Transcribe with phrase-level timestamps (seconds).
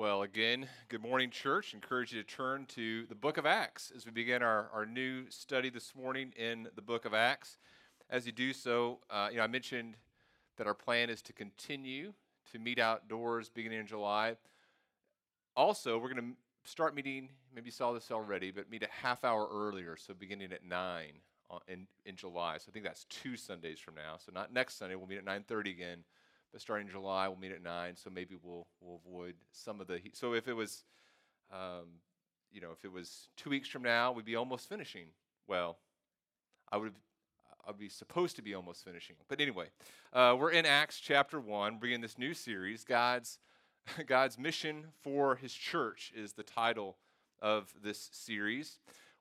[0.00, 1.74] Well, again, good morning, church.
[1.74, 5.28] Encourage you to turn to the book of Acts as we begin our, our new
[5.28, 7.58] study this morning in the book of Acts.
[8.08, 9.96] As you do so, uh, you know, I mentioned
[10.56, 12.14] that our plan is to continue
[12.50, 14.36] to meet outdoors beginning in July.
[15.54, 19.22] Also, we're going to start meeting, maybe you saw this already, but meet a half
[19.22, 21.08] hour earlier, so beginning at 9
[21.68, 22.56] in, in July.
[22.56, 24.14] So I think that's two Sundays from now.
[24.16, 25.98] So not next Sunday, we'll meet at 9.30 again
[26.52, 27.96] but starting in July, we'll meet at nine.
[27.96, 30.16] So maybe we'll we'll avoid some of the heat.
[30.16, 30.84] So if it was,
[31.52, 32.00] um,
[32.52, 35.06] you know, if it was two weeks from now, we'd be almost finishing.
[35.46, 35.78] Well,
[36.70, 36.94] I would
[37.66, 39.16] I'd be supposed to be almost finishing.
[39.28, 39.66] But anyway,
[40.12, 42.84] uh, we're in Acts chapter one, bringing this new series.
[42.84, 43.38] God's
[44.06, 46.96] God's mission for His church is the title
[47.40, 48.78] of this series.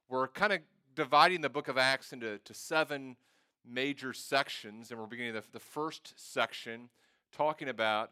[0.10, 0.60] We're kind of
[0.96, 3.16] dividing the book of Acts into seven
[3.66, 6.90] major sections, and we're beginning the, the first section
[7.36, 8.12] talking about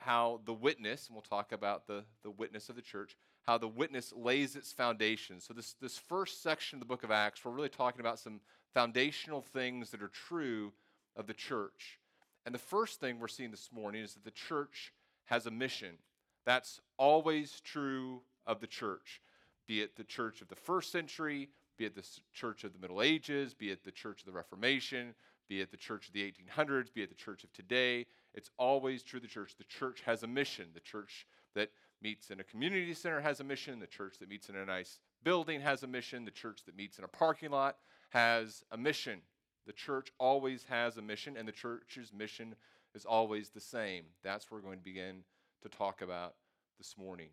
[0.00, 3.68] how the witness, and we'll talk about the, the witness of the church, how the
[3.68, 5.40] witness lays its foundation.
[5.40, 8.40] So, this, this first section of the book of Acts, we're really talking about some
[8.74, 10.72] foundational things that are true
[11.16, 11.98] of the church.
[12.44, 14.92] And the first thing we're seeing this morning is that the church
[15.26, 15.98] has a mission.
[16.44, 19.20] That's always true of the church,
[19.68, 23.02] be it the church of the first century, be it the church of the Middle
[23.02, 25.14] Ages, be it the church of the Reformation,
[25.48, 28.06] be it the church of the 1800s, be it the church of today.
[28.34, 29.54] It's always true the church.
[29.56, 30.68] The church has a mission.
[30.74, 31.70] The church that
[32.02, 33.78] meets in a community center has a mission.
[33.78, 36.24] The church that meets in a nice building has a mission.
[36.24, 37.76] The church that meets in a parking lot
[38.10, 39.20] has a mission.
[39.66, 42.56] The church always has a mission, and the church's mission
[42.94, 44.04] is always the same.
[44.24, 45.24] That's what we're going to begin
[45.62, 46.34] to talk about
[46.78, 47.28] this morning.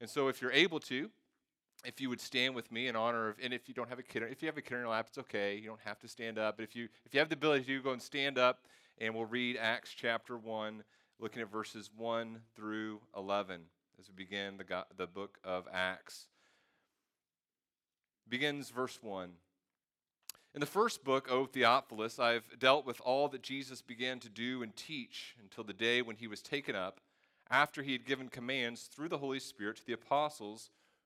[0.00, 1.10] And so, if you're able to,
[1.84, 4.02] if you would stand with me in honor of, and if you don't have a
[4.02, 5.56] kid, if you have a kid in your lap, it's okay.
[5.56, 6.56] You don't have to stand up.
[6.56, 8.64] But if you if you have the ability to, go and stand up,
[8.98, 10.82] and we'll read Acts chapter one,
[11.20, 13.62] looking at verses one through eleven
[14.00, 16.26] as we begin the the book of Acts.
[18.28, 19.32] Begins verse one.
[20.54, 24.62] In the first book, O Theophilus, I've dealt with all that Jesus began to do
[24.62, 27.00] and teach until the day when he was taken up,
[27.50, 30.70] after he had given commands through the Holy Spirit to the apostles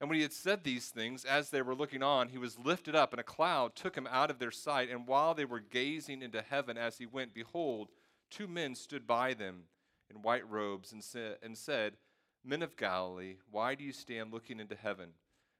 [0.00, 2.94] And when he had said these things, as they were looking on, he was lifted
[2.94, 4.88] up, and a cloud took him out of their sight.
[4.88, 7.88] And while they were gazing into heaven as he went, behold,
[8.30, 9.64] two men stood by them
[10.08, 11.94] in white robes and, sa- and said,
[12.42, 15.10] Men of Galilee, why do you stand looking into heaven?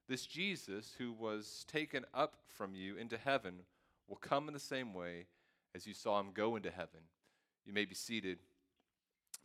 [0.09, 3.61] This Jesus, who was taken up from you into heaven,
[4.09, 5.27] will come in the same way
[5.75, 7.01] as you saw him go into heaven.
[7.67, 8.39] You may be seated.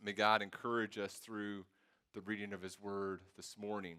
[0.02, 1.66] May God encourage us through
[2.14, 3.98] the reading of his word this morning.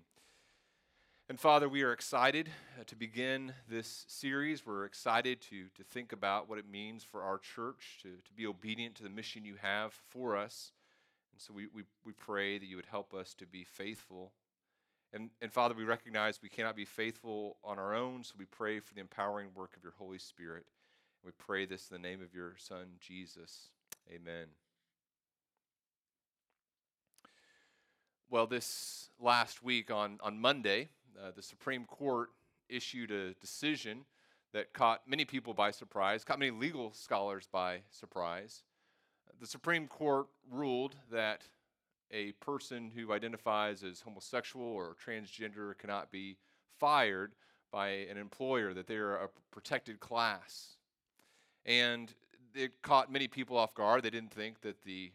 [1.29, 2.49] And Father, we are excited
[2.79, 4.65] uh, to begin this series.
[4.65, 8.47] We're excited to, to think about what it means for our church to, to be
[8.47, 10.71] obedient to the mission you have for us.
[11.33, 14.31] And so we, we, we pray that you would help us to be faithful.
[15.11, 18.79] And, and Father, we recognize we cannot be faithful on our own, so we pray
[18.79, 20.63] for the empowering work of your Holy Spirit.
[21.25, 23.71] We pray this in the name of your Son, Jesus.
[24.09, 24.45] Amen.
[28.29, 30.87] Well, this last week on, on Monday,
[31.21, 32.29] uh, the Supreme Court
[32.69, 34.05] issued a decision
[34.53, 38.63] that caught many people by surprise, caught many legal scholars by surprise.
[39.39, 41.43] The Supreme Court ruled that
[42.11, 46.37] a person who identifies as homosexual or transgender cannot be
[46.79, 47.33] fired
[47.71, 50.77] by an employer, that they are a protected class.
[51.65, 52.13] And
[52.55, 54.03] it caught many people off guard.
[54.03, 55.11] They didn't think that the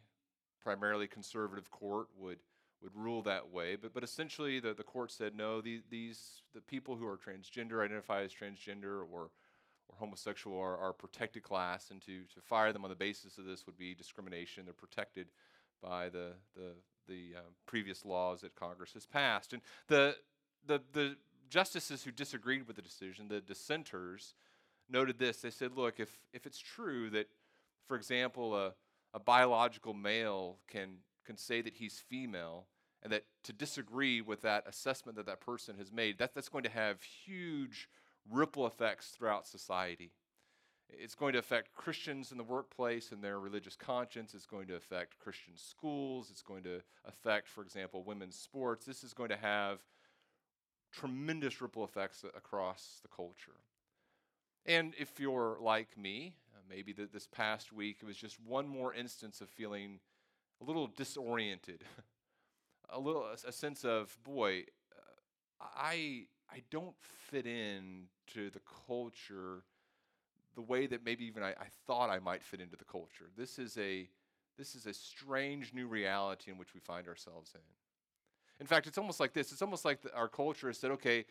[0.62, 2.38] primarily conservative court would
[2.82, 3.76] would rule that way.
[3.76, 7.84] But, but essentially, the, the court said no, these, these the people who are transgender,
[7.84, 9.30] identify as transgender or,
[9.88, 13.44] or homosexual, are, are protected class, and to, to fire them on the basis of
[13.44, 14.64] this would be discrimination.
[14.64, 15.28] They're protected
[15.82, 16.72] by the, the,
[17.08, 19.52] the uh, previous laws that Congress has passed.
[19.52, 20.16] And the,
[20.66, 21.16] the, the
[21.48, 24.34] justices who disagreed with the decision, the dissenters,
[24.88, 25.38] noted this.
[25.38, 27.28] They said, look, if, if it's true that,
[27.86, 28.72] for example, a,
[29.14, 32.66] a biological male can, can say that he's female,
[33.02, 36.64] and that to disagree with that assessment that that person has made, that, that's going
[36.64, 37.88] to have huge
[38.30, 40.12] ripple effects throughout society.
[40.88, 44.34] It's going to affect Christians in the workplace and their religious conscience.
[44.34, 46.28] It's going to affect Christian schools.
[46.30, 48.84] It's going to affect, for example, women's sports.
[48.84, 49.80] This is going to have
[50.92, 53.60] tremendous ripple effects across the culture.
[54.66, 58.68] And if you're like me, uh, maybe the, this past week it was just one
[58.68, 59.98] more instance of feeling
[60.62, 61.84] a little disoriented,
[62.90, 64.64] a little a, sense of boy,
[65.60, 66.94] uh, I I don't
[67.30, 68.04] fit in
[68.34, 69.64] to the culture
[70.54, 73.30] the way that maybe even I, I thought I might fit into the culture.
[73.36, 74.08] This is a
[74.58, 77.60] this is a strange new reality in which we find ourselves in.
[78.60, 79.50] In fact, it's almost like this.
[79.50, 81.24] It's almost like the, our culture has said, okay,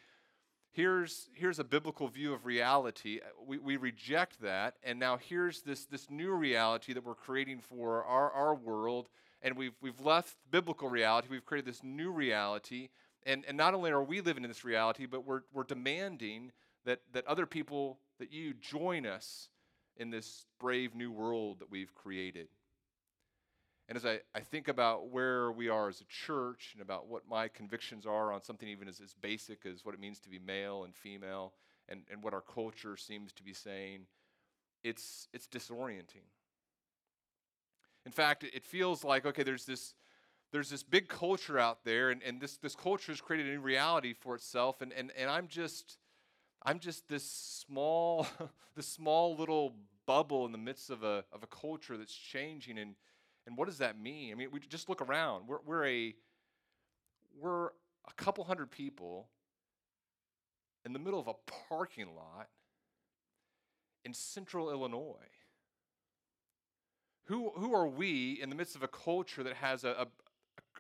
[0.72, 3.20] here's, here's a biblical view of reality.
[3.46, 8.04] We, we reject that, and now here's this, this new reality that we're creating for
[8.04, 9.10] our, our world,
[9.42, 11.28] and we've, we've left biblical reality.
[11.30, 12.90] We've created this new reality,
[13.26, 16.52] and, and not only are we living in this reality, but we're, we're demanding
[16.86, 19.50] that, that other people, that you join us
[19.98, 22.48] in this brave new world that we've created.
[23.88, 27.28] And as I, I think about where we are as a church and about what
[27.30, 30.40] my convictions are on something even as, as basic as what it means to be
[30.40, 31.54] male and female
[31.90, 34.06] and, and what our culture seems to be saying,
[34.84, 36.24] it's, it's disorienting.
[38.06, 39.94] In fact, it feels like, okay, there's this,
[40.52, 43.62] there's this big culture out there, and, and this, this culture has created a new
[43.62, 45.98] reality for itself, and, and, and I'm just
[46.64, 48.28] I'm just this small,
[48.76, 49.74] this small little
[50.06, 52.96] bubble in the midst of a, of a culture that's changing and
[53.48, 54.32] and what does that mean?
[54.32, 55.48] I mean, we just look around.
[55.48, 56.16] We're, we're a
[57.40, 59.28] we're a couple hundred people
[60.86, 61.34] in the middle of a
[61.70, 62.50] parking lot
[64.04, 65.16] in central Illinois.
[67.26, 70.08] Who, who are we in the midst of a culture that has a,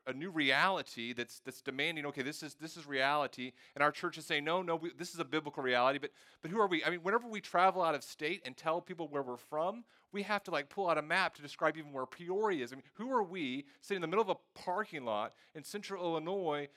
[0.07, 3.51] a, new reality that's, that's demanding, okay, this is, this is reality.
[3.75, 5.99] And our church is saying, no, no, we, this is a biblical reality.
[5.99, 6.11] But,
[6.41, 6.83] but who are we?
[6.83, 10.23] I mean, whenever we travel out of state and tell people where we're from, we
[10.23, 12.73] have to like pull out a map to describe even where Peoria is.
[12.73, 16.03] I mean, who are we sitting in the middle of a parking lot in central
[16.03, 16.67] Illinois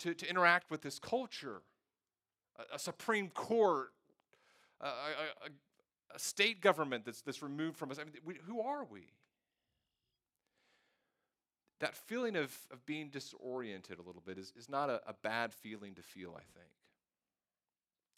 [0.00, 1.62] to, to interact with this culture?
[2.58, 3.88] A, a Supreme Court,
[4.80, 5.50] a, a,
[6.14, 7.98] a, state government that's, that's removed from us.
[7.98, 9.08] I mean, we, who are we?
[11.80, 15.54] That feeling of, of being disoriented a little bit is, is not a, a bad
[15.54, 16.72] feeling to feel, I think.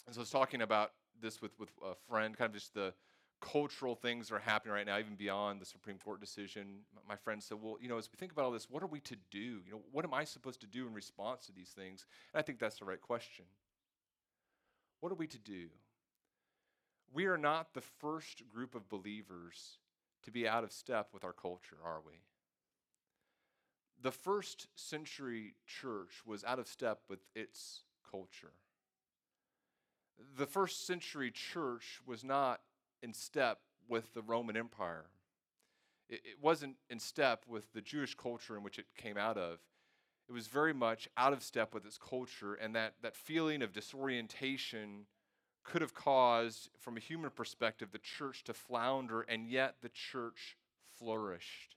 [0.07, 2.95] And so I was talking about this with, with a friend, kind of just the
[3.41, 6.81] cultural things that are happening right now, even beyond the Supreme Court decision.
[7.09, 9.01] My friend said, Well, you know, as we think about all this, what are we
[9.01, 9.39] to do?
[9.39, 12.07] You know, what am I supposed to do in response to these things?
[12.33, 13.45] And I think that's the right question.
[15.01, 15.69] What are we to do?
[17.13, 19.79] We are not the first group of believers
[20.23, 22.21] to be out of step with our culture, are we?
[24.03, 28.53] The first century church was out of step with its culture.
[30.37, 32.61] The first century church was not
[33.03, 33.59] in step
[33.89, 35.07] with the Roman Empire.
[36.09, 39.59] It, wasn't in step with the Jewish culture in which it came out of.
[40.29, 43.73] It was very much out of step with its culture, and that, that feeling of
[43.73, 45.07] disorientation
[45.63, 50.57] could have caused, from a human perspective, the church to flounder, and yet the church
[50.99, 51.77] flourished.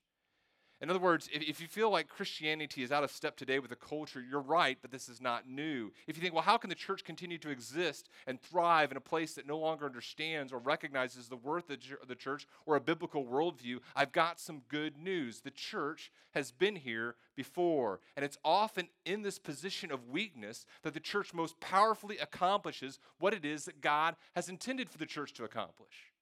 [0.80, 3.70] In other words, if, if you feel like Christianity is out of step today with
[3.70, 5.92] the culture, you're right, but this is not new.
[6.06, 9.00] If you think, well, how can the church continue to exist and thrive in a
[9.00, 11.78] place that no longer understands or recognizes the worth of
[12.08, 15.40] the church or a biblical worldview, I've got some good news.
[15.40, 20.94] The church has been here before, and it's often in this position of weakness that
[20.94, 25.32] the church most powerfully accomplishes what it is that God has intended for the church
[25.34, 26.12] to accomplish.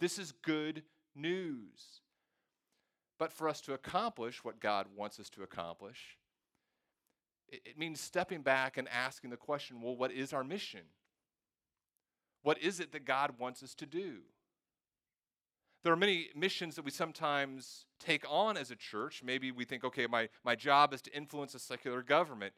[0.00, 0.82] This is good
[1.14, 2.00] news.
[3.18, 6.18] But for us to accomplish what God wants us to accomplish,
[7.48, 10.82] it, it means stepping back and asking the question well, what is our mission?
[12.42, 14.18] What is it that God wants us to do?
[15.82, 19.22] There are many missions that we sometimes take on as a church.
[19.22, 22.54] Maybe we think, okay, my, my job is to influence a secular government.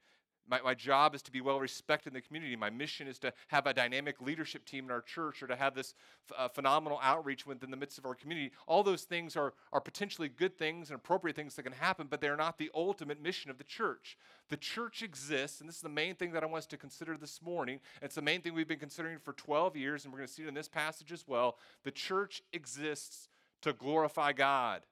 [0.49, 2.55] My, my job is to be well respected in the community.
[2.57, 5.75] My mission is to have a dynamic leadership team in our church or to have
[5.75, 5.95] this
[6.31, 8.53] f- uh, phenomenal outreach within the midst of our community.
[8.67, 12.21] All those things are, are potentially good things and appropriate things that can happen, but
[12.21, 14.17] they're not the ultimate mission of the church.
[14.49, 17.17] The church exists, and this is the main thing that I want us to consider
[17.17, 17.81] this morning.
[18.01, 20.43] It's the main thing we've been considering for 12 years, and we're going to see
[20.43, 21.59] it in this passage as well.
[21.83, 23.29] The church exists
[23.63, 24.83] to glorify God.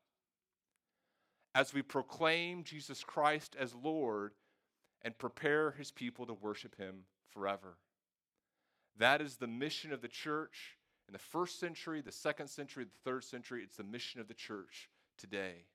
[1.54, 4.32] As we proclaim Jesus Christ as Lord,
[5.04, 7.76] and prepare his people to worship him forever.
[8.98, 13.10] That is the mission of the church in the first century, the second century, the
[13.10, 13.62] third century.
[13.62, 15.66] It's the mission of the church today.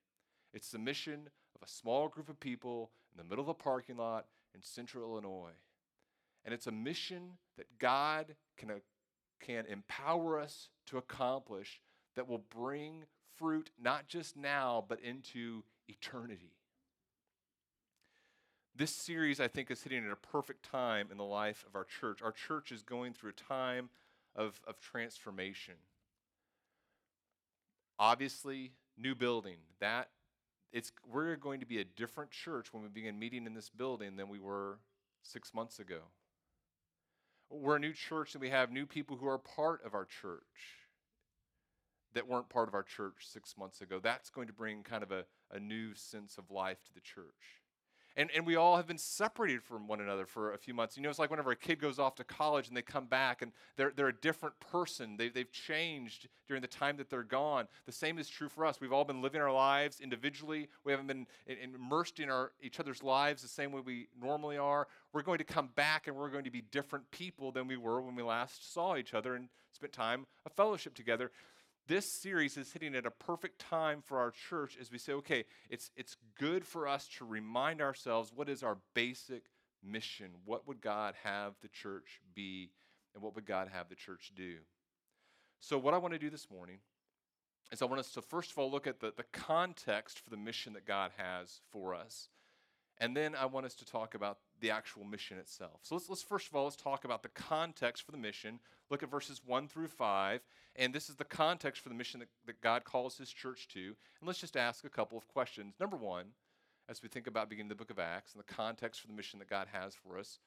[0.53, 3.97] It's the mission of a small group of people in the middle of a parking
[3.97, 5.53] lot in central Illinois.
[6.45, 8.71] And it's a mission that God can,
[9.39, 11.81] can empower us to accomplish
[12.15, 13.03] that will bring
[13.37, 16.53] fruit not just now, but into eternity.
[18.75, 21.83] This series, I think, is hitting at a perfect time in the life of our
[21.83, 22.21] church.
[22.21, 23.89] Our church is going through a time
[24.35, 25.73] of, of transformation.
[27.97, 29.57] Obviously, new building.
[29.79, 30.09] That
[30.71, 34.15] it's we're going to be a different church when we begin meeting in this building
[34.15, 34.79] than we were
[35.23, 35.99] six months ago.
[37.49, 40.43] We're a new church and we have new people who are part of our church
[42.13, 43.99] that weren't part of our church six months ago.
[44.01, 47.63] That's going to bring kind of a, a new sense of life to the church.
[48.19, 50.97] And, and we all have been separated from one another for a few months.
[50.97, 53.41] You know, it's like whenever a kid goes off to college and they come back
[53.41, 55.15] and they're, they're a different person.
[55.15, 57.69] They, they've changed during the time that they're gone.
[57.85, 58.81] The same is true for us.
[58.81, 60.67] We've all been living our lives individually.
[60.83, 64.89] We haven't been immersed in our, each other's lives the same way we normally are.
[65.13, 68.01] We're going to come back and we're going to be different people than we were
[68.01, 71.31] when we last saw each other and spent time a fellowship together
[71.89, 75.43] this series is hitting at a perfect time for our church as we say, okay,
[75.69, 79.45] it's, it's good for us to remind ourselves what is our basic
[79.83, 80.29] mission?
[80.45, 82.69] What would God have the church be?
[83.15, 84.57] And what would God have the church do?
[85.59, 86.77] So, what I want to do this morning
[87.71, 90.37] is I want us to first of all look at the, the context for the
[90.37, 92.29] mission that God has for us.
[92.99, 95.79] And then I want us to talk about the actual mission itself.
[95.83, 98.59] So let's, let's first of all, let's talk about the context for the mission.
[98.89, 100.41] Look at verses 1 through 5.
[100.75, 103.79] And this is the context for the mission that, that God calls his church to.
[103.79, 105.75] And let's just ask a couple of questions.
[105.79, 106.27] Number one,
[106.87, 109.39] as we think about beginning the book of Acts and the context for the mission
[109.39, 110.39] that God has for us,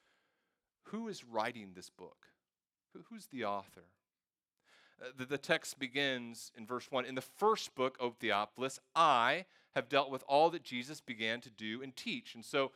[0.87, 2.27] who is writing this book?
[2.93, 3.85] Who, who's the author?
[5.01, 9.45] Uh, the, the text begins in verse 1 In the first book, O Theophilus, I
[9.75, 12.35] have dealt with all that Jesus began to do and teach.
[12.35, 12.71] And so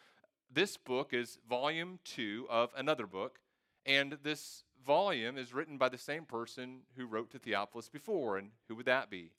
[0.51, 3.39] this book is volume two of another book,
[3.85, 8.37] and this volume is written by the same person who wrote to Theophilus before.
[8.37, 9.31] And who would that be?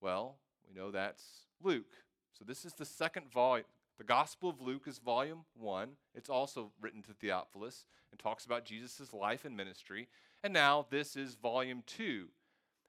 [0.00, 1.92] Well, we know that's Luke.
[2.32, 3.66] So this is the second volume.
[3.98, 5.90] The Gospel of Luke is volume one.
[6.14, 10.08] It's also written to Theophilus and talks about Jesus' life and ministry.
[10.42, 12.28] And now this is volume two,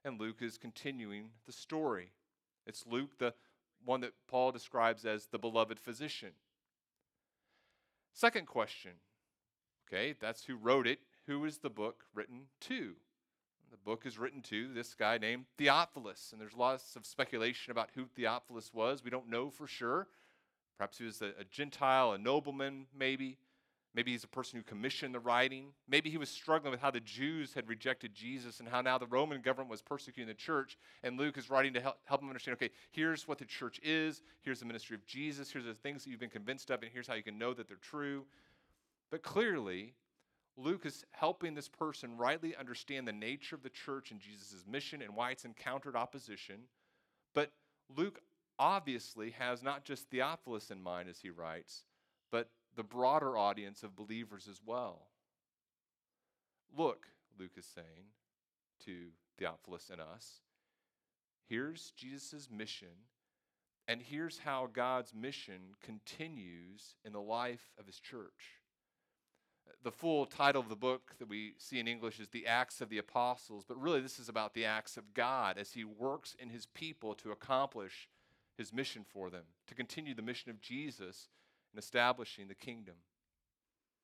[0.05, 2.12] and Luke is continuing the story.
[2.65, 3.34] It's Luke, the
[3.84, 6.31] one that Paul describes as the beloved physician.
[8.13, 8.91] Second question.
[9.88, 11.00] Okay, that's who wrote it.
[11.27, 12.96] Who is the book written to?
[13.70, 17.89] The book is written to this guy named Theophilus, and there's lots of speculation about
[17.96, 19.03] who Theophilus was.
[19.03, 20.08] We don't know for sure.
[20.77, 23.38] Perhaps he was a, a Gentile, a nobleman, maybe.
[23.93, 25.74] Maybe he's a person who commissioned the writing.
[25.88, 29.05] Maybe he was struggling with how the Jews had rejected Jesus and how now the
[29.05, 30.77] Roman government was persecuting the church.
[31.03, 34.21] And Luke is writing to help, help him understand okay, here's what the church is,
[34.43, 37.07] here's the ministry of Jesus, here's the things that you've been convinced of, and here's
[37.07, 38.24] how you can know that they're true.
[39.10, 39.93] But clearly,
[40.55, 45.01] Luke is helping this person rightly understand the nature of the church and Jesus' mission
[45.01, 46.62] and why it's encountered opposition.
[47.33, 47.51] But
[47.95, 48.21] Luke
[48.57, 51.83] obviously has not just Theophilus in mind as he writes,
[52.31, 55.08] but the broader audience of believers as well.
[56.75, 58.08] Look, Luke is saying
[58.86, 60.42] to Theophilus and us,
[61.48, 63.08] here's Jesus' mission,
[63.88, 68.60] and here's how God's mission continues in the life of his church.
[69.84, 72.90] The full title of the book that we see in English is The Acts of
[72.90, 76.50] the Apostles, but really this is about the acts of God as he works in
[76.50, 78.08] his people to accomplish
[78.58, 81.30] his mission for them, to continue the mission of Jesus
[81.74, 82.96] and establishing the kingdom.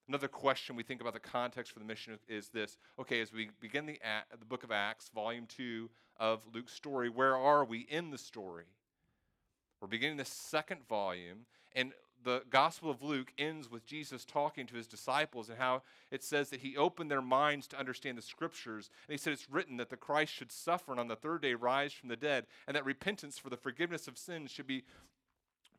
[0.07, 3.49] Another question we think about the context for the mission is this okay, as we
[3.59, 3.99] begin the,
[4.39, 8.65] the book of Acts, volume 2 of Luke's story, where are we in the story?
[9.81, 11.45] We're beginning the second volume,
[11.75, 11.91] and
[12.23, 16.49] the Gospel of Luke ends with Jesus talking to his disciples and how it says
[16.49, 18.89] that he opened their minds to understand the scriptures.
[19.07, 21.53] And he said it's written that the Christ should suffer and on the third day
[21.53, 24.83] rise from the dead, and that repentance for the forgiveness of sins should be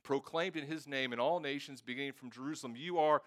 [0.08, 2.74] proclaimed in his name in all nations, beginning from Jerusalem.
[2.74, 3.20] You are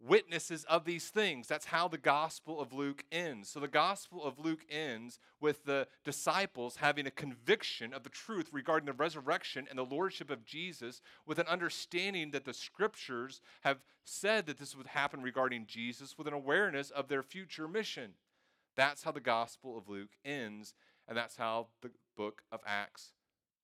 [0.00, 1.46] witnesses of these things.
[1.46, 3.48] That's how the Gospel of Luke ends.
[3.48, 8.48] So the Gospel of Luke ends with the disciples having a conviction of the truth
[8.50, 13.78] regarding the resurrection and the lordship of Jesus, with an understanding that the scriptures have
[14.02, 18.14] said that this would happen regarding Jesus, with an awareness of their future mission.
[18.74, 20.74] That's how the Gospel of Luke ends,
[21.06, 23.12] and that's how the book of Acts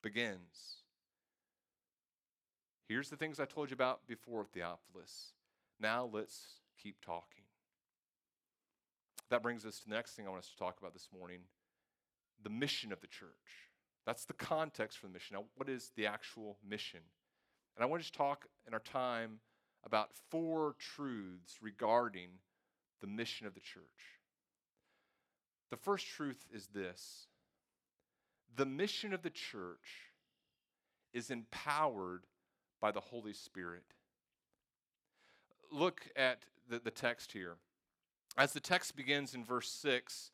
[0.05, 0.84] begins.
[2.89, 5.33] Here's the things I told you about before, Theophilus.
[5.81, 7.45] Now let's keep talking.
[9.31, 11.41] That brings us to the next thing I want us to talk about this morning
[12.43, 13.31] the mission of the church.
[14.05, 15.35] That's the context for the mission.
[15.35, 17.01] Now, what is the actual mission?
[17.75, 19.39] And I want to just talk in our time
[19.85, 22.29] about four truths regarding
[23.01, 23.83] the mission of the church.
[25.71, 27.27] The first truth is this
[28.57, 30.13] the mission of the church
[31.13, 32.25] is empowered
[32.81, 33.85] by the Holy Spirit.
[35.71, 37.57] Look at the, the text here.
[38.37, 40.31] As the text begins in verse 6,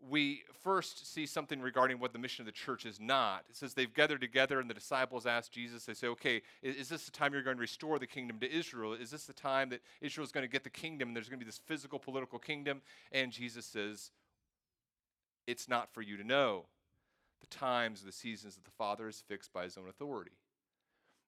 [0.00, 3.44] we first see something regarding what the mission of the church is not.
[3.48, 6.88] It says they've gathered together, and the disciples ask Jesus, they say, Okay, is, is,
[6.88, 8.92] this the time you're going to restore the kingdom to Israel?
[8.92, 11.38] Is this the time that Israel is going to get the kingdom, and there's going
[11.38, 12.82] to be this physical, political kingdom?
[13.10, 14.10] And Jesus says,
[15.46, 16.66] It's not for you to know
[17.40, 20.32] the times, the seasons that the Father has fixed by his own authority.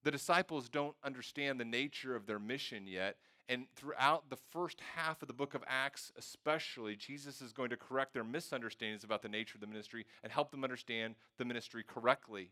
[0.05, 3.17] The disciples don't understand the nature of their mission yet,
[3.49, 7.77] and throughout the first half of the book of Acts, especially, Jesus is going to
[7.77, 11.83] correct their misunderstandings about the nature of the ministry and help them understand the ministry
[11.83, 12.51] correctly.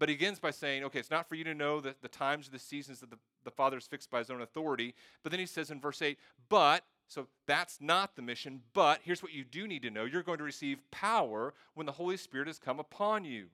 [0.00, 2.48] But he begins by saying, okay, it's not for you to know the, the times
[2.48, 4.94] or the seasons that the, the Father is fixed by his own authority.
[5.22, 9.22] But then he says in verse 8, but, so that's not the mission, but here's
[9.22, 12.46] what you do need to know you're going to receive power when the Holy Spirit
[12.46, 13.48] has come upon you.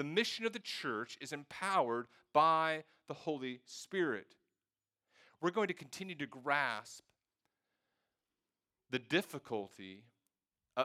[0.00, 4.34] The mission of the church is empowered by the Holy Spirit
[5.42, 7.04] we're going to continue to grasp
[8.90, 10.04] the difficulty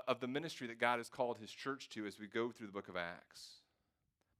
[0.05, 2.73] of the ministry that God has called his church to as we go through the
[2.73, 3.61] book of Acts.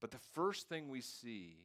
[0.01, 1.55] But the first thing we see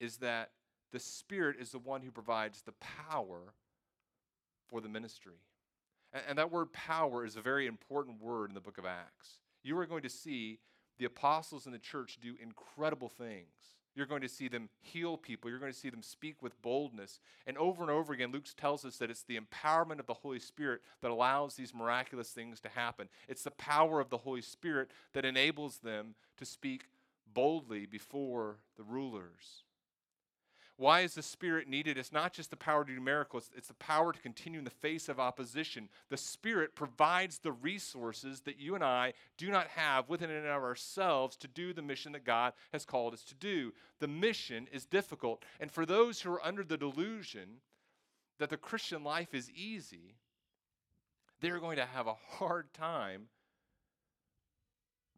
[0.00, 0.52] is that
[0.92, 2.72] the Spirit is the one who provides the
[3.10, 3.52] power
[4.68, 5.42] for the ministry.
[6.12, 9.38] And, that word power is a very important word in the book of Acts.
[9.62, 10.60] You are going to see
[11.00, 13.48] the apostles in the church do incredible things.
[13.96, 15.50] You're going to see them heal people.
[15.50, 17.20] You're going to see them speak with boldness.
[17.46, 20.38] And over and over again, Luke tells us that it's the empowerment of the Holy
[20.38, 23.08] Spirit that allows these miraculous things to happen.
[23.28, 26.84] It's the power of the Holy Spirit that enables them to speak
[27.32, 29.64] boldly before the rulers.
[30.80, 31.98] Why is the Spirit needed?
[31.98, 34.70] It's not just the power to do miracles, it's the power to continue in the
[34.70, 35.90] face of opposition.
[36.08, 40.62] The Spirit provides the resources that you and I do not have within and of
[40.62, 43.74] ourselves to do the mission that God has called us to do.
[43.98, 45.44] The mission is difficult.
[45.60, 47.58] And for those who are under the delusion
[48.38, 50.14] that the Christian life is easy,
[51.42, 53.26] they're going to have a hard time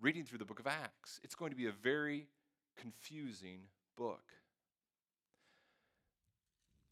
[0.01, 1.21] reading through the book of Acts.
[1.23, 2.27] It's going to be a very
[2.77, 3.61] confusing
[3.97, 4.25] book.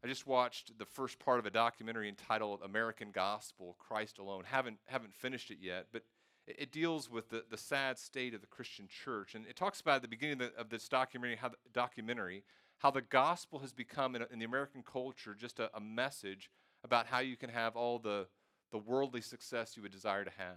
[0.03, 4.45] I just watched the first part of a documentary entitled American Gospel Christ Alone.
[4.47, 6.03] Haven't, haven't finished it yet, but
[6.47, 9.35] it, it deals with the, the sad state of the Christian church.
[9.35, 12.45] And it talks about at the beginning of, the, of this documentary how, the, documentary
[12.79, 16.51] how the gospel has become in, in the American culture just a, a message
[16.83, 18.27] about how you can have all the,
[18.73, 20.57] the worldly success you would desire to have.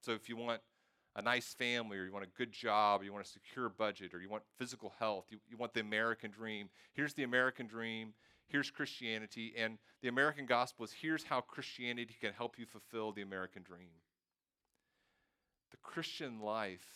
[0.00, 0.62] So if you want
[1.16, 4.14] a nice family, or you want a good job, or you want a secure budget,
[4.14, 8.14] or you want physical health, you, you want the American dream, here's the American dream
[8.50, 13.22] here's Christianity, and the American gospel is here's how Christianity can help you fulfill the
[13.22, 13.90] American dream.
[15.70, 16.86] The Christian life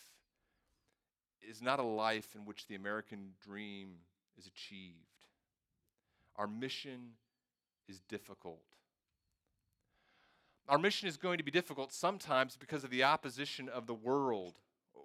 [1.41, 3.89] is not a life in which the American dream
[4.37, 4.95] is achieved.
[6.35, 7.13] Our mission
[7.87, 8.63] is difficult.
[10.67, 14.59] Our mission is going to be difficult sometimes because of the opposition of the world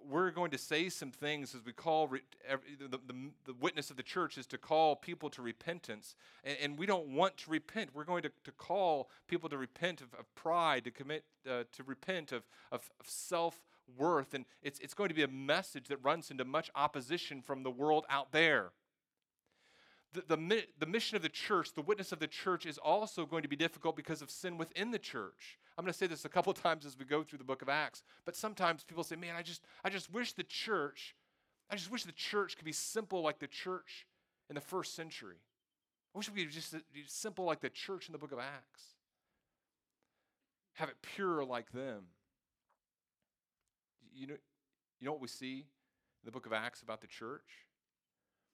[0.09, 3.89] we're going to say some things as we call re- every, the, the, the, witness
[3.89, 6.15] of the church is to call people to repentance.
[6.43, 7.91] And, and we don't want to repent.
[7.93, 11.83] We're going to, to call people to repent of, of pride, to commit, uh, to
[11.83, 13.61] repent of, of, of self
[13.97, 14.33] worth.
[14.33, 17.71] And it's, it's going to be a message that runs into much opposition from the
[17.71, 18.71] world out there
[20.13, 23.43] the, the, the mission of the church, the witness of the church, is also going
[23.43, 25.57] to be difficult because of sin within the church.
[25.77, 27.69] I'm going to say this a couple times as we go through the book of
[27.69, 31.15] Acts, but sometimes people say, man, I just, I just wish the church,
[31.69, 34.05] I just wish the church could be simple like the church
[34.49, 35.37] in the first century.
[36.13, 38.39] I wish we could just uh, be simple like the church in the book of
[38.39, 38.83] Acts.
[40.73, 42.03] Have it pure like them.
[44.13, 44.35] You know,
[44.99, 47.45] you know what we see in the book of Acts about the church?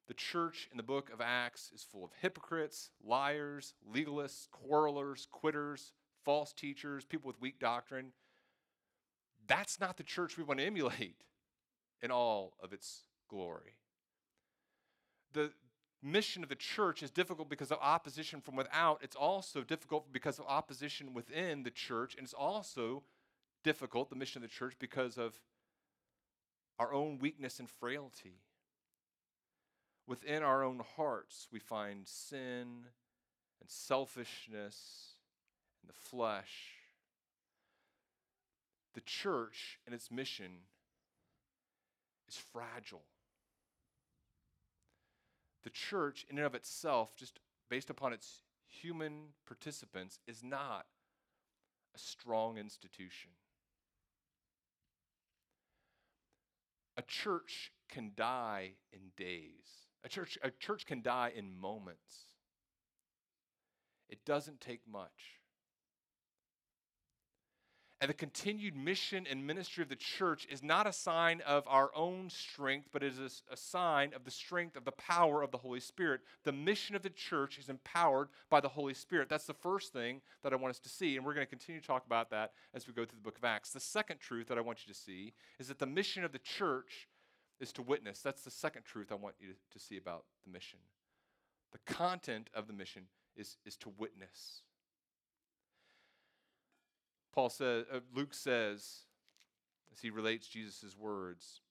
[0.08, 5.94] The church in the book of Acts is full of hypocrites, liars, legalists, quarrelers, quitters,
[6.28, 8.12] false teachers, people with weak doctrine.
[9.48, 11.24] That's not the church we want to emulate
[12.02, 13.78] in all of its glory.
[15.32, 15.54] The
[16.04, 19.00] mission of the church is difficult because of opposition from without.
[19.02, 22.16] It's also difficult because of opposition within the church.
[22.16, 23.04] And it's also
[23.64, 25.40] difficult, the mission of the church, because of
[26.78, 28.42] our own weakness and frailty
[30.06, 32.88] within our own hearts, we find sin
[33.62, 35.17] and selfishness
[35.88, 36.78] and the flesh
[38.98, 40.54] the church and its mission
[42.28, 43.04] is fragile.
[45.64, 47.38] The church, in and of itself, just
[47.70, 50.88] based upon its human participants, is not
[51.96, 53.30] a strong institution.
[56.98, 59.86] A church can die in days.
[60.04, 62.26] A church, a church can die in moments.
[64.10, 65.37] It doesn't take much.
[68.00, 71.90] And the continued mission and ministry of the church is not a sign of our
[71.96, 73.18] own strength, but is
[73.52, 76.22] a, sign of the strength of the power of the Holy Spirit.
[76.44, 79.30] The mission of the church is empowered by the Holy Spirit.
[79.30, 81.82] That's the first thing that I want us to see, and we're going to continue
[81.82, 83.72] to talk about that as we go through the book of Acts.
[83.72, 86.40] The second truth that I want you to see is that the mission of the
[86.40, 87.08] church
[87.60, 88.22] is to witness.
[88.22, 90.78] That's the second truth I want you to see about the mission.
[91.72, 93.04] The content of the mission
[93.36, 94.62] is, is to witness.
[97.38, 99.02] Paul says, uh, Luke says,
[99.94, 101.62] as he relates Jesus' words,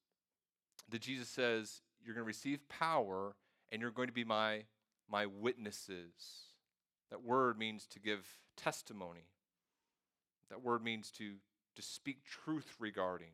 [0.91, 3.35] that Jesus says, You're going to receive power
[3.73, 4.63] and you're going to be my,
[5.11, 6.13] my witnesses.
[7.11, 9.27] That word means to give testimony.
[10.51, 11.33] That word means to,
[11.75, 13.33] to speak truth regarding.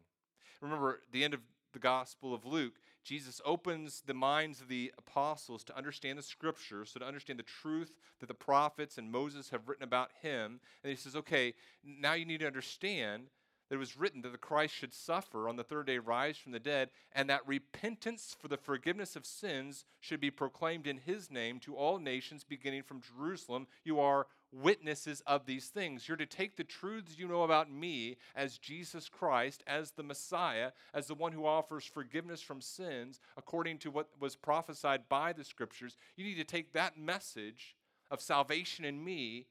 [0.63, 1.41] Remember, the end of
[1.75, 6.91] the Gospel of Luke, Jesus opens the minds of the apostles to understand the scriptures,
[6.93, 10.61] so to understand the truth that the prophets and Moses have written about him.
[10.83, 13.25] And he says, okay, now you need to understand
[13.69, 16.53] that it was written that the Christ should suffer on the third day, rise from
[16.53, 21.31] the dead, and that repentance for the forgiveness of sins should be proclaimed in his
[21.31, 23.67] name to all nations, beginning from Jerusalem.
[23.83, 26.07] You are witnesses of these things.
[26.07, 30.73] You're to take the truths you know about me as Jesus Christ, as the Messiah,
[30.93, 35.45] as the one who offers forgiveness from sins according to what was prophesied by the
[35.45, 35.97] scriptures.
[36.17, 37.77] You need to take that message
[38.11, 39.47] of salvation in me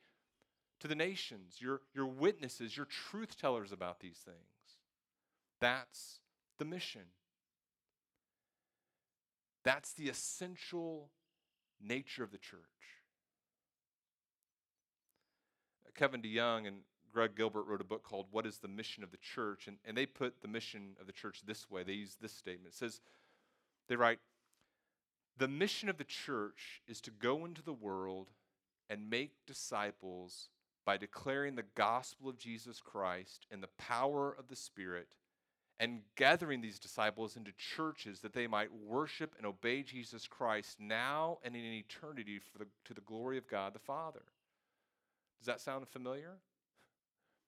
[0.80, 4.38] to the nations, your, your witnesses, your truth tellers about these things.
[5.60, 6.20] That's
[6.58, 7.02] the mission.
[9.64, 11.10] That's the essential
[11.80, 12.60] nature of the church.
[15.96, 16.78] Kevin DeYoung and
[17.14, 19.68] Greg Gilbert wrote a book called What is the Mission of the Church?
[19.68, 21.84] And, and they put the mission of the church this way.
[21.84, 22.74] They use this statement.
[22.74, 23.02] It says,
[23.88, 24.20] they write,
[25.38, 28.28] the mission of the church is to go into the world
[28.90, 30.50] and make disciples
[30.86, 35.08] by declaring the gospel of Jesus Christ and the power of the Spirit
[35.80, 41.40] and gathering these disciples into churches that they might worship and obey Jesus Christ now
[41.44, 44.22] and in eternity for the, to the glory of God the Father.
[45.42, 46.38] Does that sound familiar?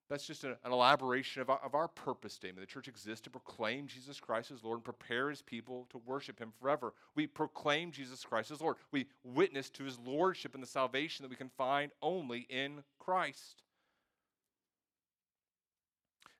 [0.09, 2.67] That's just an elaboration of our, of our purpose statement.
[2.67, 6.39] The church exists to proclaim Jesus Christ as Lord and prepare his people to worship
[6.39, 6.93] him forever.
[7.15, 8.77] We proclaim Jesus Christ as Lord.
[8.91, 13.61] We witness to his lordship and the salvation that we can find only in Christ.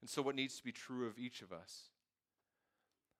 [0.02, 1.90] And so, what needs to be true of each of us?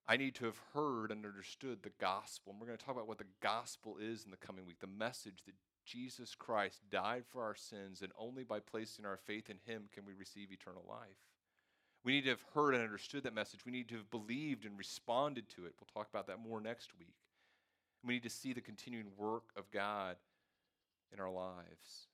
[0.08, 2.52] I need to have heard and understood the gospel.
[2.52, 4.88] And we're going to talk about what the gospel is in the coming week the
[4.88, 5.54] message that
[5.86, 10.06] Jesus Christ died for our sins, and only by placing our faith in him can
[10.06, 11.18] we receive eternal life.
[12.04, 13.66] We need to have heard and understood that message.
[13.66, 15.74] We need to have believed and responded to it.
[15.80, 17.16] We'll talk about that more next week.
[18.04, 20.18] We need to see the continuing work of God
[21.14, 22.08] in our lives.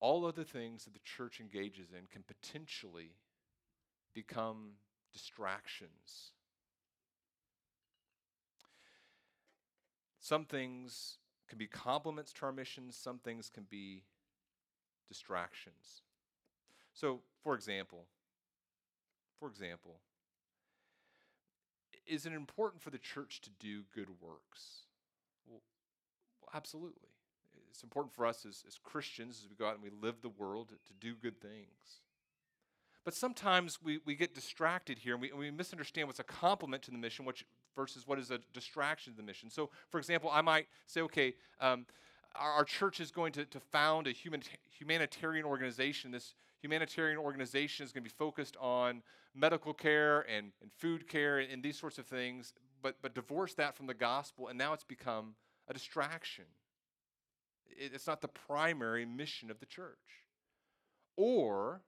[0.00, 3.12] All other things that the church engages in can potentially
[4.14, 4.72] become
[5.12, 6.32] distractions
[10.20, 14.04] Some things can be complements to our missions, some things can be
[15.08, 16.02] distractions.
[16.92, 18.04] So, for example,
[19.38, 20.00] for example,
[22.06, 24.82] is it important for the church to do good works?
[25.48, 25.62] Well,
[26.54, 27.08] absolutely.
[27.70, 30.28] It's important for us as, as Christians as we go out and we live the
[30.28, 32.02] world to, to do good things.
[33.04, 36.82] But sometimes we, we get distracted here and we, and we misunderstand what's a complement
[36.82, 39.48] to the mission, which versus what is a distraction to the mission.
[39.48, 41.86] So, for example, I might say, okay, um,
[42.34, 46.10] our, our, church is going to, to found a human, humanitarian organization.
[46.10, 49.02] This humanitarian organization is going to be focused on
[49.34, 53.54] medical care and, and food care and, and these sorts of things, but, but divorce
[53.54, 55.34] that from the gospel, and now it's become
[55.68, 56.44] a distraction.
[57.66, 59.96] It, it's not the primary mission of the church.
[61.16, 61.80] Or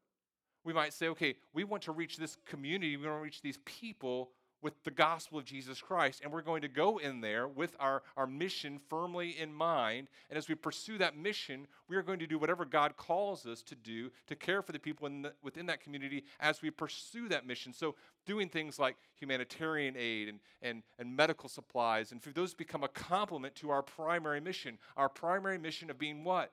[0.64, 3.58] we might say, okay, we want to reach this community, we want to reach these
[3.64, 4.30] people
[4.62, 6.20] with the gospel of Jesus Christ.
[6.22, 10.08] And we're going to go in there with our, our mission firmly in mind.
[10.30, 13.62] And as we pursue that mission, we are going to do whatever God calls us
[13.64, 17.46] to do to care for the people the, within that community as we pursue that
[17.46, 17.72] mission.
[17.72, 22.88] So, doing things like humanitarian aid and, and, and medical supplies, and those become a
[22.88, 24.78] complement to our primary mission.
[24.96, 26.52] Our primary mission of being what?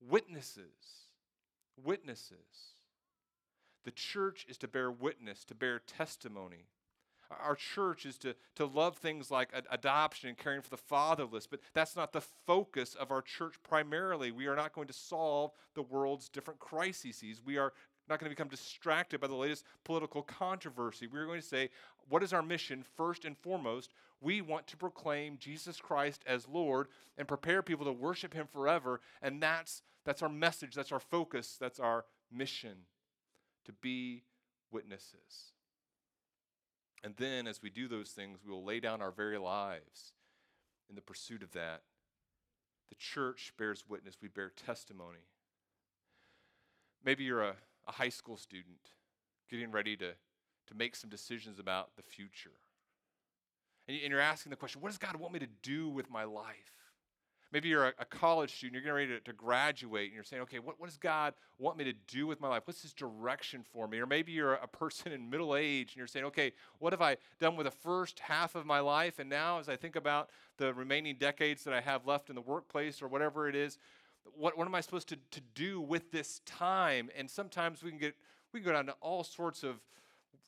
[0.00, 1.08] Witnesses.
[1.82, 2.75] Witnesses.
[3.86, 6.66] The church is to bear witness, to bear testimony.
[7.30, 11.46] Our church is to, to love things like ad- adoption and caring for the fatherless,
[11.46, 14.32] but that's not the focus of our church primarily.
[14.32, 17.40] We are not going to solve the world's different crises.
[17.44, 17.72] We are
[18.08, 21.06] not going to become distracted by the latest political controversy.
[21.06, 21.70] We're going to say,
[22.08, 23.92] what is our mission first and foremost?
[24.20, 29.00] We want to proclaim Jesus Christ as Lord and prepare people to worship him forever,
[29.22, 32.78] and that's that's our message, that's our focus, that's our mission
[33.66, 34.22] to be
[34.72, 35.52] witnesses.
[37.04, 40.12] And then, as we do those things, we will lay down our very lives
[40.88, 41.82] in the pursuit of that.
[42.88, 45.28] The church bears witness, we bear testimony.
[47.04, 48.90] Maybe you're a, a high school student
[49.50, 50.12] getting ready to,
[50.66, 52.58] to make some decisions about the future.
[53.88, 56.24] And, and you're asking the question what does God want me to do with my
[56.24, 56.75] life?
[57.52, 60.42] Maybe you're a, a, college student, you're getting ready to, to graduate, and you're saying,
[60.42, 62.62] okay, what, what does God want me to do with my life?
[62.64, 63.98] What's His direction for me?
[63.98, 67.16] Or maybe you're a person in middle age, and you're saying, okay, what have I
[67.40, 69.18] done with the first half of my life?
[69.18, 72.42] And now, as I think about the remaining decades that I have left in the
[72.42, 73.78] workplace or whatever it is,
[74.34, 77.10] what, what am I supposed to, to do with this time?
[77.16, 78.16] And sometimes we can get
[78.52, 79.80] we can go down to all sorts of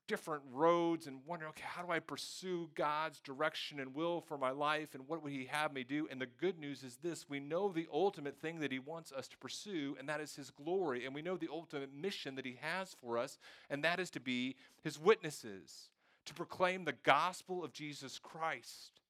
[0.08, 4.50] different roads and wonder, okay, how do I pursue God's direction and will for my
[4.50, 6.08] life and what would He have me do?
[6.10, 9.28] And the good news is this we know the ultimate thing that He wants us
[9.28, 11.04] to pursue, and that is His glory.
[11.04, 13.38] And we know the ultimate mission that He has for us,
[13.70, 15.90] and that is to be His witnesses,
[16.24, 19.00] to proclaim the gospel of Jesus Christ,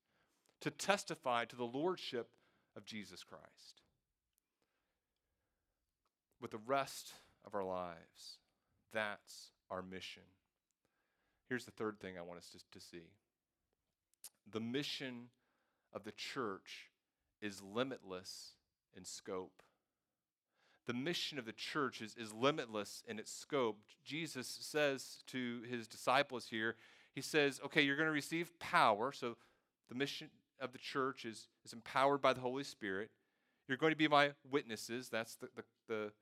[0.61, 2.29] to testify to the lordship
[2.77, 3.83] of Jesus Christ.
[6.41, 7.13] With the rest
[7.47, 8.39] of our lives,
[8.93, 10.23] that's our mission.
[11.49, 13.03] Here's the third thing I want us to, to see
[14.51, 15.29] the mission
[15.93, 16.91] of the church
[17.41, 18.53] is limitless
[18.97, 19.63] in scope.
[20.87, 23.79] The mission of the church is, is limitless in its scope.
[24.05, 26.77] Jesus says to his disciples here,
[27.15, 29.13] He says, Okay, you're going to receive power.
[29.13, 29.37] So
[29.89, 30.31] the mission
[30.61, 33.11] of the church is, is empowered by the Holy Spirit.
[33.69, 35.11] You're going to be my witnesses.
[35.11, 36.13] That's the, the, the,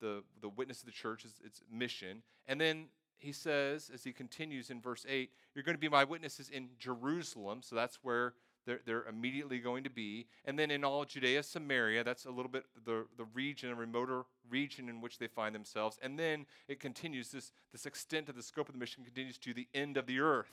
[0.00, 2.22] the, the witness of the church, is its mission.
[2.46, 2.88] And then
[3.22, 6.70] he says, as he continues in verse 8, You're going to be my witnesses in
[6.78, 7.60] Jerusalem.
[7.62, 8.34] So that's where
[8.66, 10.26] they're, they're immediately going to be.
[10.44, 14.24] And then in all Judea, Samaria, that's a little bit the, the region, a remoter
[14.48, 15.98] region in which they find themselves.
[16.02, 19.54] And then it continues, this, this extent of the scope of the mission continues to
[19.54, 20.52] the end of the earth.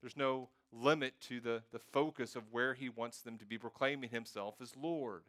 [0.00, 4.10] There's no limit to the, the focus of where he wants them to be proclaiming
[4.10, 5.22] himself as Lord.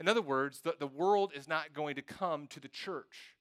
[0.00, 3.35] In other words, the, the world is not going to come to the church.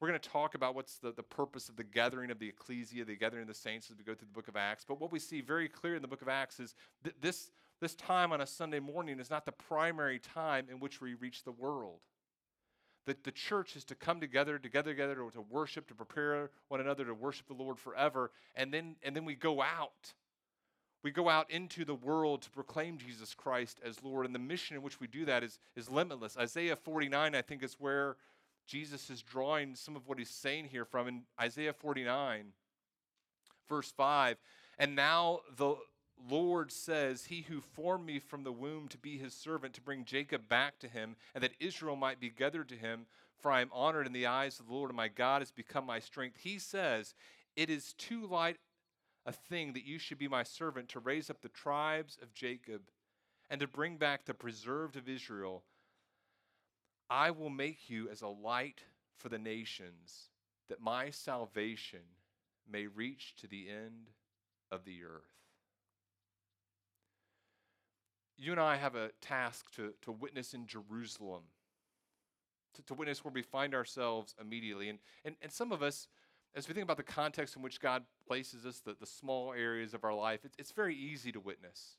[0.00, 3.04] We're going to talk about what's the, the purpose of the gathering of the ecclesia,
[3.04, 4.84] the gathering of the saints as we go through the book of Acts.
[4.86, 7.96] But what we see very clear in the book of Acts is that this, this
[7.96, 11.52] time on a Sunday morning is not the primary time in which we reach the
[11.52, 11.98] world.
[13.06, 17.04] That the church is to come together, together, together to, worship, to prepare one another
[17.06, 20.12] to worship the Lord forever, and then and then we go out.
[21.02, 24.76] We go out into the world to proclaim Jesus Christ as Lord, and the mission
[24.76, 26.36] in which we do that is, is limitless.
[26.36, 28.16] Isaiah 49, I think, is where
[28.68, 32.52] Jesus is drawing some of what he's saying here from in Isaiah 49,
[33.66, 34.36] verse 5.
[34.78, 35.76] And now the
[36.30, 40.04] Lord says, He who formed me from the womb to be his servant, to bring
[40.04, 43.06] Jacob back to him, and that Israel might be gathered to him,
[43.40, 45.86] for I am honored in the eyes of the Lord, and my God has become
[45.86, 46.36] my strength.
[46.42, 47.14] He says,
[47.56, 48.58] It is too light
[49.24, 52.82] a thing that you should be my servant to raise up the tribes of Jacob
[53.48, 55.62] and to bring back the preserved of Israel.
[57.10, 58.82] I will make you as a light
[59.16, 60.28] for the nations,
[60.68, 62.00] that my salvation
[62.70, 64.10] may reach to the end
[64.70, 65.22] of the earth.
[68.36, 71.42] You and I have a task to, to witness in Jerusalem,
[72.74, 74.88] to, to witness where we find ourselves immediately.
[74.88, 76.06] And, and, and some of us,
[76.54, 79.94] as we think about the context in which God places us, the, the small areas
[79.94, 81.96] of our life, it's, it's very easy to witness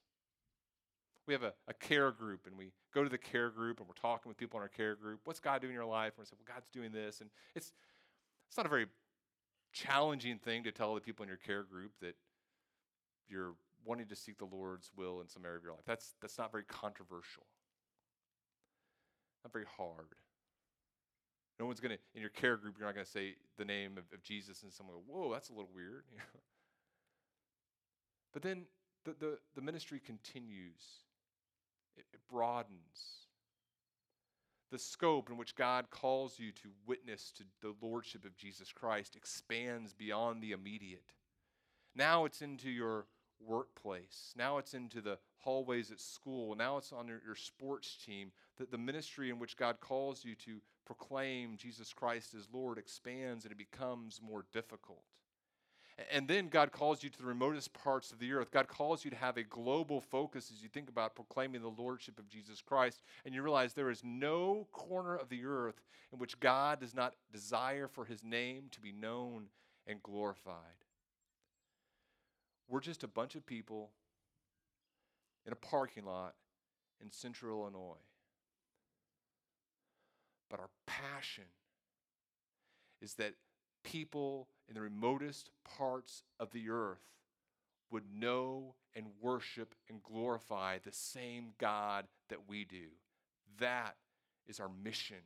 [1.30, 3.94] we have a, a care group and we go to the care group and we're
[3.94, 5.20] talking with people in our care group.
[5.26, 6.13] What's God doing in your life?
[6.18, 7.22] And we say, well, God's doing this.
[7.22, 7.72] And it's,
[8.48, 8.88] it's not a very
[9.72, 12.15] challenging thing to tell the people in your care group that
[13.28, 13.54] you're
[13.86, 15.84] wanting to seek the Lord's will in some area of your life.
[15.86, 17.44] That's, that's not very controversial,
[19.44, 20.15] not very hard.
[21.60, 24.00] No one's going to, in your care group, you're not going to say the name
[24.00, 26.06] of, of Jesus and someone go, whoa, that's a little weird.
[28.34, 28.63] but then
[29.06, 31.04] the, the, the ministry continues
[31.97, 33.28] it, it broadens.
[34.71, 39.15] The scope in which God calls you to witness to the Lordship of Jesus Christ
[39.15, 41.13] expands beyond the immediate.
[41.95, 43.08] Now it's into your
[43.45, 44.34] workplace.
[44.36, 46.56] Now it's into the hallways at school.
[46.56, 48.32] Now it's on your, your sports team.
[48.58, 53.45] that the ministry in which God calls you to proclaim Jesus Christ as Lord expands
[53.45, 55.04] and it becomes more difficult.
[56.12, 58.51] And then God calls you to the remotest parts of the earth.
[58.51, 62.19] God calls you to have a global focus as you think about proclaiming the Lordship
[62.19, 63.01] of Jesus Christ.
[63.25, 65.81] And you realize there is no corner of the earth
[66.13, 69.47] in which God does not desire for his name to be known
[69.88, 70.55] and glorified.
[72.69, 73.89] We're just a bunch of people
[75.45, 76.35] in a parking lot
[77.01, 77.97] in central Illinois.
[80.49, 81.45] But our passion
[83.01, 83.33] is that
[83.83, 87.01] people in the remotest parts of the earth
[87.91, 92.86] would know and worship and glorify the same God that we do.
[93.60, 93.95] That
[94.47, 95.17] is our mission.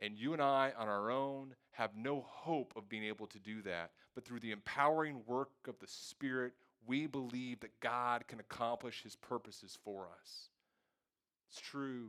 [0.00, 3.62] And you and I, on our own, have no hope of being able to do
[3.62, 3.92] that.
[4.14, 6.52] But through the empowering work of the Spirit,
[6.86, 10.48] we believe that God can accomplish His purposes for us.
[11.48, 12.08] It's true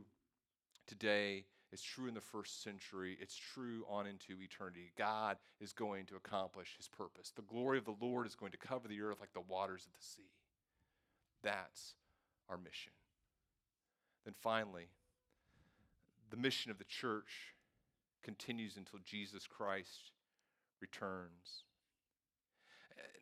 [0.88, 3.18] today it's true in the first century.
[3.20, 4.92] It's true on into eternity.
[4.96, 7.32] God is going to accomplish his purpose.
[7.34, 9.92] The glory of the Lord is going to cover the earth like the waters of
[9.92, 10.30] the sea.
[11.42, 11.94] That's
[12.48, 12.92] our mission.
[14.24, 14.88] Then finally,
[16.30, 17.54] the mission of the church
[18.22, 20.12] continues until Jesus Christ
[20.80, 21.64] returns.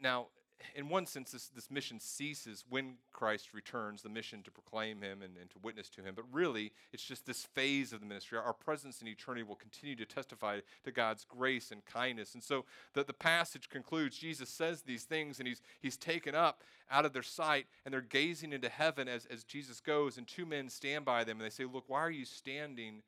[0.01, 0.29] Now,
[0.75, 5.23] in one sense, this, this mission ceases when Christ returns, the mission to proclaim him
[5.23, 6.15] and, and to witness to him.
[6.15, 8.39] But really, it's just this phase of the ministry.
[8.39, 12.35] Our presence in eternity will continue to testify to God's grace and kindness.
[12.35, 12.65] And so
[12.95, 17.13] the, the passage concludes Jesus says these things, and he's, he's taken up out of
[17.13, 20.19] their sight, and they're gazing into heaven as, as Jesus goes.
[20.19, 23.03] And two men stand by them, and they say, Look, why are you standing?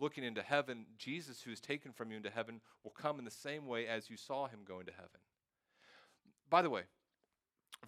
[0.00, 3.32] Looking into heaven, Jesus, who is taken from you into heaven, will come in the
[3.32, 5.18] same way as you saw him go into heaven.
[6.50, 6.82] By the way,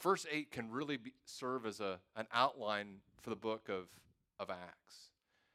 [0.00, 3.88] verse 8 can really be, serve as a, an outline for the book of,
[4.38, 5.10] of Acts.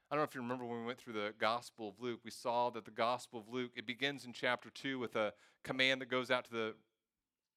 [0.10, 2.32] I don't know if you remember when we went through the Gospel of Luke, we
[2.32, 6.10] saw that the Gospel of Luke, it begins in chapter 2 with a command that
[6.10, 6.74] goes out to the,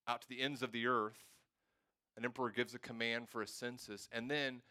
[0.06, 1.18] out to the ends of the earth.
[2.16, 4.62] An emperor gives a command for a census, and then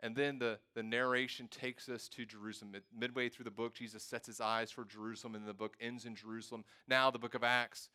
[0.00, 2.72] and then the, the narration takes us to Jerusalem.
[2.96, 6.14] Midway through the book, Jesus sets his eyes for Jerusalem, and the book ends in
[6.14, 6.64] Jerusalem.
[6.86, 7.88] Now, the book of Acts,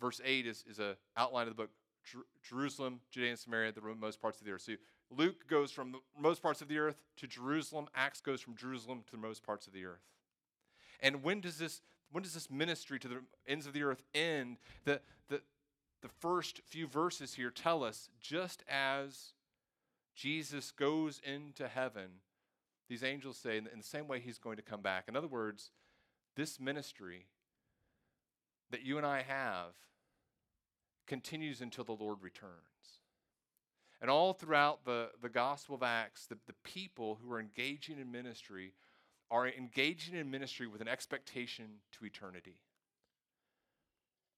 [0.00, 1.70] verse 8 is, is an outline of the book.
[2.04, 4.62] Jer- Jerusalem, Judea and Samaria, the most parts of the earth.
[4.62, 4.72] So
[5.10, 7.88] Luke goes from the most parts of the earth to Jerusalem.
[7.94, 10.04] Acts goes from Jerusalem to the most parts of the earth.
[11.00, 11.80] And when does this
[12.10, 14.56] when does this ministry to the ends of the earth end?
[14.84, 15.42] The, the,
[16.00, 19.34] the first few verses here tell us just as
[20.14, 22.22] Jesus goes into heaven,
[22.88, 25.04] these angels say, in the same way he's going to come back.
[25.06, 25.70] In other words,
[26.34, 27.26] this ministry
[28.70, 29.72] that you and I have
[31.06, 32.52] continues until the Lord returns.
[34.00, 38.12] And all throughout the, the Gospel of Acts, the, the people who are engaging in
[38.12, 38.74] ministry
[39.30, 42.60] are engaging in ministry with an expectation to eternity.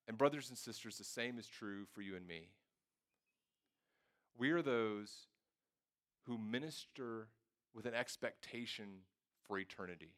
[0.07, 2.49] And, brothers and sisters, the same is true for you and me.
[4.37, 5.27] We are those
[6.25, 7.27] who minister
[7.73, 8.87] with an expectation
[9.47, 10.15] for eternity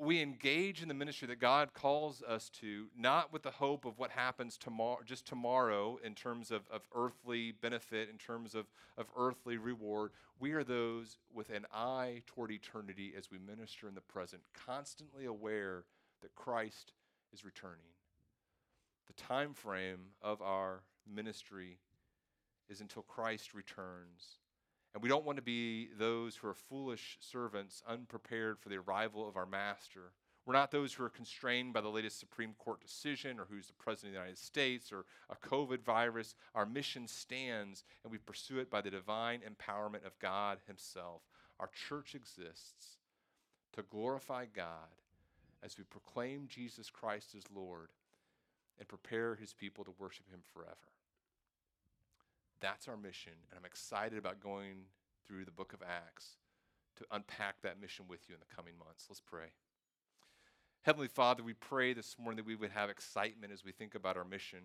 [0.00, 3.98] we engage in the ministry that God calls us to, not with the hope of
[3.98, 8.66] what happens tomorrow, just tomorrow in terms of, of earthly benefit, in terms of,
[8.98, 10.10] of earthly reward.
[10.40, 15.24] We are those with an eye toward eternity as we minister in the present, constantly
[15.24, 15.84] aware
[16.20, 16.92] that Christ
[17.32, 17.94] is returning.
[19.06, 21.78] The time frame of our ministry
[22.68, 24.40] is until Christ returns.
[24.96, 29.28] And we don't want to be those who are foolish servants, unprepared for the arrival
[29.28, 30.12] of our master.
[30.46, 33.74] We're not those who are constrained by the latest Supreme Court decision or who's the
[33.74, 36.34] President of the United States or a COVID virus.
[36.54, 41.20] Our mission stands and we pursue it by the divine empowerment of God Himself.
[41.60, 42.96] Our church exists
[43.74, 45.02] to glorify God
[45.62, 47.90] as we proclaim Jesus Christ as Lord
[48.78, 50.88] and prepare His people to worship Him forever.
[52.60, 54.86] That's our mission, and I'm excited about going
[55.26, 56.36] through the book of Acts
[56.96, 59.06] to unpack that mission with you in the coming months.
[59.08, 59.48] Let's pray.
[60.82, 64.16] Heavenly Father, we pray this morning that we would have excitement as we think about
[64.16, 64.60] our mission.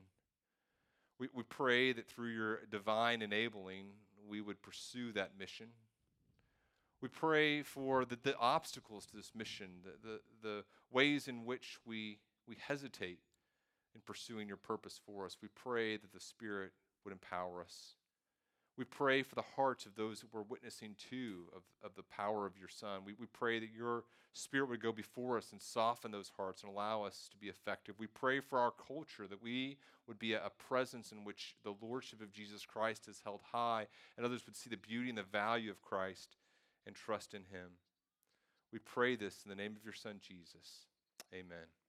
[1.20, 3.88] We, we pray that through your divine enabling,
[4.28, 5.68] we would pursue that mission.
[7.02, 11.80] We pray for the, the obstacles to this mission, the, the, the ways in which
[11.86, 13.20] we, we hesitate
[13.96, 15.38] in pursuing your purpose for us.
[15.42, 16.72] We pray that the Spirit
[17.04, 17.96] would empower us.
[18.78, 22.46] We pray for the hearts of those that we're witnessing to of, of the power
[22.46, 23.02] of your Son.
[23.06, 26.72] We, we pray that your Spirit would go before us and soften those hearts and
[26.72, 27.96] allow us to be effective.
[28.00, 29.78] We pray for our culture that we
[30.08, 33.88] would be a, a presence in which the Lordship of Jesus Christ is held high
[34.16, 36.38] and others would see the beauty and the value of Christ
[36.88, 37.72] and trust in Him.
[38.72, 40.86] We pray this in the name of your Son, Jesus.
[41.34, 41.81] Amen.